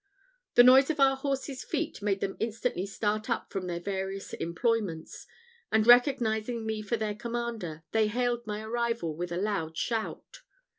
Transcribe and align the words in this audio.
The 0.55 0.63
noise 0.63 0.89
of 0.89 0.99
our 0.99 1.15
horses' 1.15 1.63
feet 1.63 2.01
made 2.01 2.21
them 2.21 2.35
instantly 2.39 2.87
start 2.87 3.29
up 3.29 3.51
from 3.51 3.67
their 3.67 3.79
various 3.79 4.33
employments; 4.33 5.27
and, 5.71 5.85
recognising 5.85 6.65
me 6.65 6.81
for 6.81 6.97
their 6.97 7.13
commander, 7.13 7.83
they 7.91 8.07
hailed 8.07 8.47
my 8.47 8.63
arrival 8.63 9.15
with 9.15 9.31
a 9.31 9.37
loud 9.37 9.77
shout. 9.77 10.41